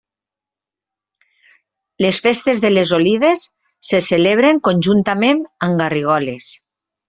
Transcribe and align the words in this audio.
Les 2.05 2.21
festes 2.29 2.63
de 2.65 2.73
les 2.73 2.95
Olives 2.99 3.45
se 3.93 4.03
celebren 4.09 4.65
conjuntament 4.71 5.47
amb 5.69 5.83
Garrigoles. 5.85 6.53